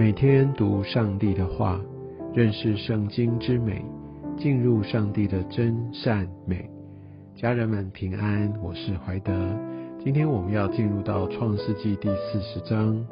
[0.00, 1.78] 每天读上帝的话，
[2.32, 3.84] 认识圣经之美，
[4.38, 6.70] 进入上帝的真善美。
[7.36, 9.30] 家人们平安，我是怀德。
[10.02, 13.06] 今天我们要进入到创世纪第四十章，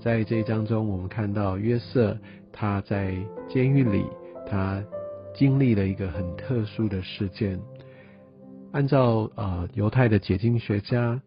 [0.00, 2.16] 在这一章中，我们看到约瑟
[2.52, 3.16] 他在
[3.48, 4.04] 监狱里，
[4.48, 4.80] 他
[5.34, 7.58] 经历了一个很特殊的事件。
[8.70, 11.20] 按照呃犹太的解经学家，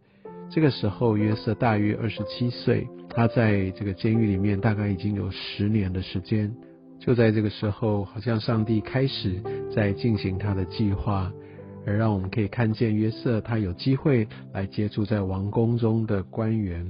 [0.48, 2.86] 这个时候约瑟大约二十七岁。
[3.08, 6.54] 他在这个监狱里面大概已经有十年的时间，
[7.00, 9.40] 就在这个时候，好像上帝开始
[9.74, 11.32] 在进行他的计划，
[11.86, 16.86] 而让我们可以看见约瑟他有机会来接触在王宫中的官员。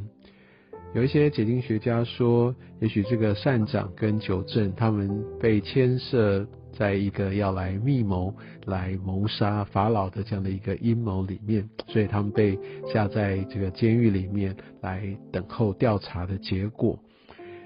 [0.94, 6.44] 有一些解经学家说，也许这个善长跟九正他们被牵涉。
[6.78, 8.34] 在一个要来密谋、
[8.66, 12.58] 来谋杀法老的这样的一个阴谋里面，所以他们被
[12.92, 16.98] 下在这个监狱里面来等候调查的结果。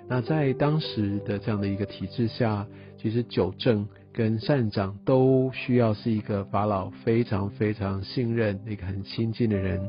[0.09, 3.87] 那在当时的这样的一个体制下，其实九正。
[4.13, 9.81] 跟善长都需要是一个法老非常非常信任、一个很亲近的人，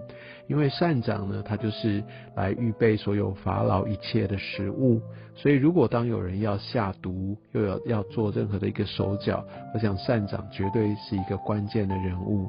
[0.48, 2.04] 因为善长呢，他就是
[2.36, 5.02] 来预备所有法老一切的食物，
[5.34, 12.48] 所以如果当有人要下毒，又要要做任何的一个手脚，我想善长绝对是一个关键的人物。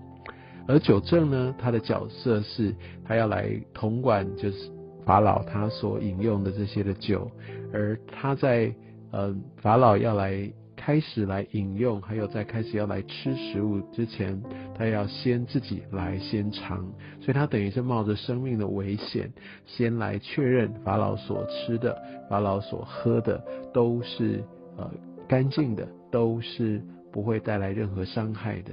[0.69, 4.71] 而九正呢，他的角色是他要来统管，就是
[5.07, 7.31] 法老他所饮用的这些的酒，
[7.73, 8.73] 而他在
[9.11, 10.53] 呃法老要来。
[10.85, 14.43] 开始来饮用，还有在开始要来吃食物之前，
[14.77, 16.85] 他要先自己来先尝，
[17.21, 19.33] 所以他等于是冒着生命的危险，
[19.65, 21.97] 先来确认法老所吃的、
[22.29, 23.41] 法老所喝的
[23.73, 24.43] 都是
[24.77, 24.91] 呃
[25.29, 28.73] 干净的，都是不会带来任何伤害的。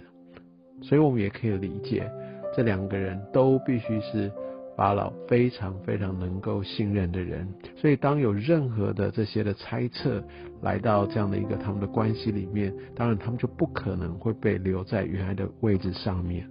[0.82, 2.12] 所以我们也可以理解，
[2.58, 4.32] 这两个人都必须是。
[4.80, 7.46] 法老非常非常能够信任的人，
[7.76, 10.24] 所以当有任何的这些的猜测
[10.62, 16.50] 来到这样的一个他们的关系里面，当然他们就不可能会被留在原来的位置上面。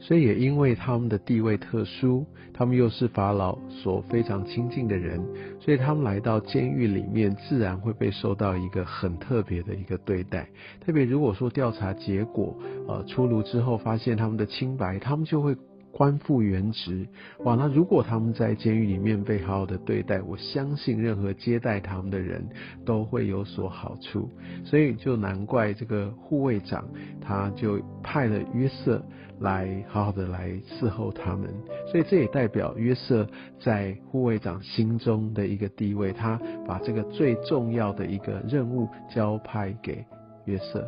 [0.00, 5.24] 所以也因为他们的地位特殊，他们又是法老所非常亲近的人，
[5.60, 10.48] 所以他们来到监狱里面，自然会被受到一个很特别的一个对待。
[10.84, 12.58] 特别如果说调查结果
[12.88, 15.56] 呃出炉之后，发现他们的清白，他们就会。
[15.92, 17.06] 官复原职，
[17.40, 17.54] 哇！
[17.56, 22.48] 那如果他们在监狱里面被好好的对待，我相信任何接待他们的人
[22.84, 24.30] 都会有所好处。
[24.64, 26.88] 所以就难怪这个护卫长
[27.20, 29.02] 他就派了约瑟
[29.40, 31.52] 来好好的来伺候他们。
[31.90, 33.26] 所以这也代表约瑟
[33.58, 40.04] 在护卫长心中的一个地位，他把这个最重要的一个任务交派给
[40.44, 40.86] 约瑟。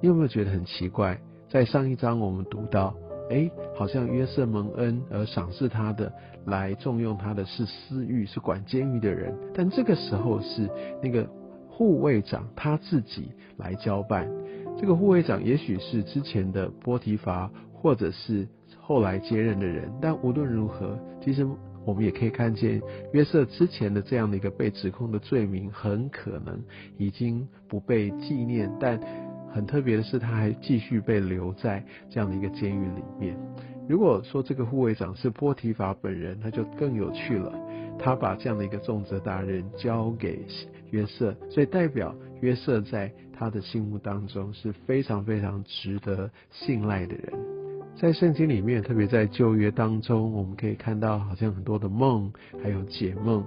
[0.00, 1.18] 你有没有觉得很奇怪？
[1.48, 2.94] 在上一章我们读到。
[3.30, 6.12] 哎，好像约瑟蒙恩而赏识他的，
[6.46, 9.34] 来重用他的是私欲，是管监狱的人。
[9.54, 10.68] 但这个时候是
[11.02, 11.26] 那个
[11.68, 14.28] 护卫长他自己来交办。
[14.78, 18.46] 这个护卫长也许是之前的波提乏，或者是
[18.80, 19.90] 后来接任的人。
[20.00, 21.46] 但无论如何，其实
[21.84, 22.80] 我们也可以看见
[23.12, 26.62] 约瑟之前的这样的一个被指控的罪名，很可能
[26.96, 28.70] 已经不被纪念。
[28.80, 28.98] 但
[29.52, 33.36] 很特别的是，他还继续被留在这样的一个监狱里面。
[33.88, 37.52] 如果说这个护卫长是波提法本人，那就更有趣了。
[37.98, 40.44] 他把这样的一个重责大人交给
[40.90, 47.61] 约瑟，所以代表约瑟在他的心目当中是非常非常值得信赖的人。
[48.02, 53.44] 在圣经里面，特别在旧约当中，我们可以看到好像很多的梦，还有解梦。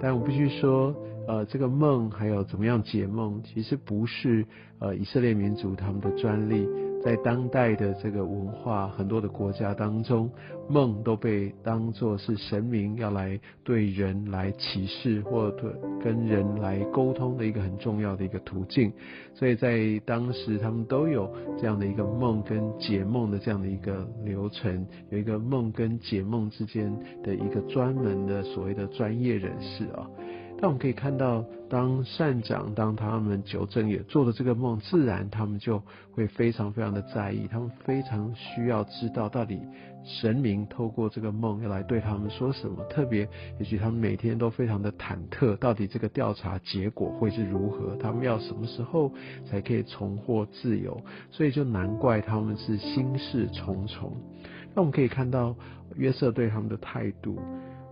[0.00, 0.94] 但我必须说。
[1.28, 4.46] 呃，这个梦还有怎么样解梦，其实不是
[4.78, 6.68] 呃以色列民族他们的专利，
[7.06, 10.28] 在当代的这个文化很多的国家当中，
[10.68, 15.72] 梦都被当作是神明要来对人来启示或者
[16.02, 18.92] 跟人来沟通的一个很重要的一个途径，
[19.34, 26.92] 所以在当时他们都有这样的一个梦跟解梦的这样的一个流程，有一个梦跟解梦之间
[27.22, 30.10] 的一个专门的所谓的专业人士啊。
[30.58, 35.82] 但我们可以看到，当善长当他们九正也做了这个梦，自然他们就
[36.12, 39.60] 会非常非常的在意，他们非常需要知道到底
[40.02, 42.82] 神明透过这个梦要来对他们说什么。
[42.84, 47.94] 特别，也许他们每天都非常的忐忑，到底这个调查结果会是如何？
[47.96, 49.12] 他们要什么时候
[49.44, 50.98] 才可以重获自由？
[51.30, 54.10] 所以就难怪他们是心事重重。
[54.74, 55.54] 那我们可以看到
[55.96, 57.38] 约瑟对他们的态度，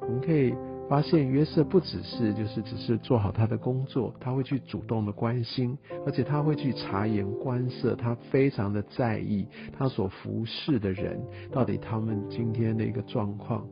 [0.01, 0.55] 我们可以。
[0.89, 9.47] 发现约瑟不只是就是只是做好他的工作，他会去主动的关心，而且他会去察言观色，他非常的在意
[9.77, 11.21] 他所服侍的人
[11.51, 13.67] 到底他们今天的一个状况。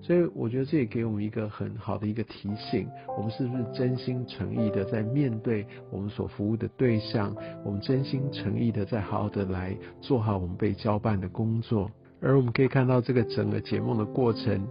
[0.00, 2.86] 所以我觉得这也给我们一个很好的一个提醒：
[3.16, 7.34] 我们是不是真心诚意的在面对我们所服务的对象？
[7.64, 11.90] 我们真心诚意的在好好的来做好我们被交办的工作。
[12.20, 14.66] 而我们可以看到这个整个解梦的过程，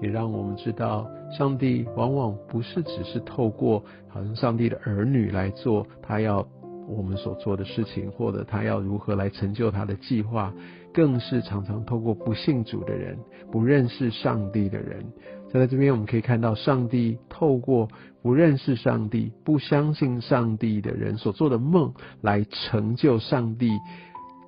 [0.00, 6.46] 也让我们知道，上帝往往不是只是透过好像上帝的儿女来做他要
[6.86, 10.52] 我们所做的事情，或者他要如何来成就他的计划。
[10.90, 13.16] 更是常常透过不信主的人、
[13.52, 15.04] 不认识上帝的人，
[15.52, 17.86] 在这边我们可以看到，上帝透过
[18.20, 21.92] 不认识上帝、不相信上帝的人所做的梦，
[22.22, 23.70] 来成就上帝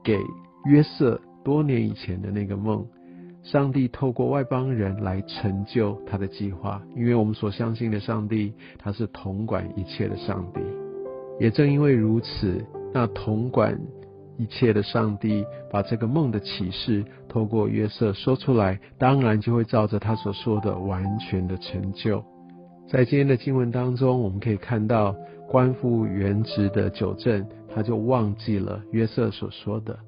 [0.03, 0.19] 给
[0.65, 2.85] 约瑟多年以前的那个梦。
[3.43, 10.61] 上帝透过外邦人来成就他的计划，因为我们所相信的上帝，他是统管一切的上帝。
[11.39, 13.79] 也正因为如此，那统管。
[14.39, 22.25] 一切的上帝把这个梦的启示透过约瑟说出来，当然就会照着他所说的完全的成就。
[22.89, 25.15] 在今天的经文当中，我们可以看到
[25.47, 29.99] 官复原职的九正，他就忘记了约瑟所说的，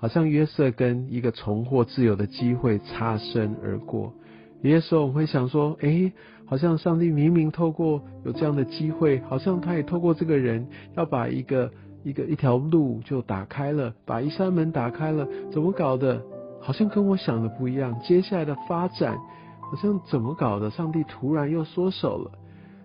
[0.00, 4.12] 好像约瑟跟一个重获自由的机会擦身而过。
[4.62, 6.12] 有些时候我们会想说，诶，
[6.46, 10.66] 好像上帝明明透过有这样的机会，好像他也透过这个人
[10.96, 11.70] 要把一个。
[12.02, 16.22] 一个一条路就打开了，把一扇门打开了，怎么搞的？
[16.58, 18.00] 好像跟我想的不一样。
[18.00, 19.18] 接下来的发展，
[19.60, 20.70] 好像怎么搞的？
[20.70, 22.30] 上帝突然又缩手了。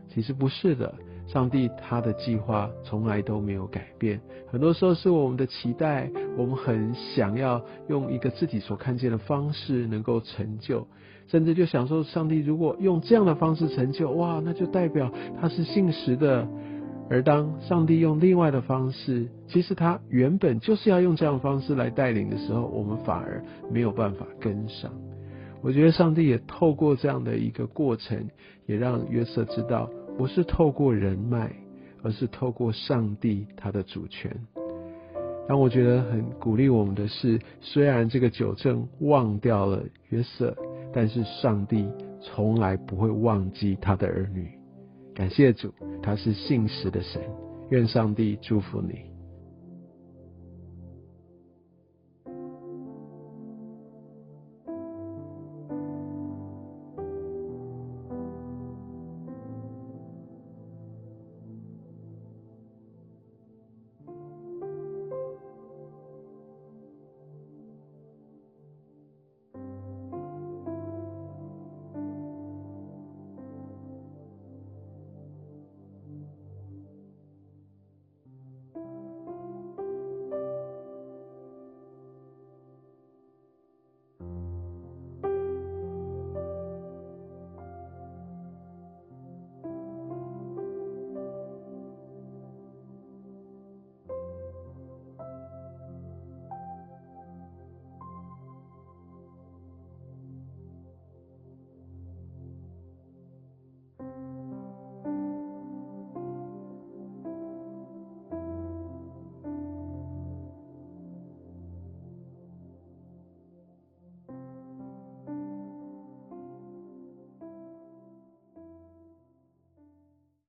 [0.10, 0.94] 其实不是的，
[1.27, 4.22] 上帝他的计划从来都没有改变。
[4.48, 10.88] 很多时候是我们的期待，我们很想要用一个自己所看见的方式能够成就，
[11.27, 15.12] 甚至就想说，上帝如果用这样的方式成就，哇，那就代表
[15.42, 16.48] 他是信实的。
[17.07, 24.92] 而当上帝用另外的方式，其实他原本就是要用这样的方式来带领的时候，我们反而没有办法跟上。
[25.62, 28.28] 我觉得上帝也透过这样的一个过程，
[28.66, 29.88] 也让约瑟知道，
[30.18, 31.52] 不是透过人脉，
[32.04, 34.32] 而是透过上帝他的主权。
[35.48, 40.56] 让我觉得很鼓励我们的是，虽然这个九正忘掉了约瑟，
[40.92, 41.88] 但是上帝
[42.20, 44.50] 从来不会忘记他的儿女。
[45.14, 47.22] 感谢主，他是信实的神。
[47.70, 49.15] 愿上帝祝福你。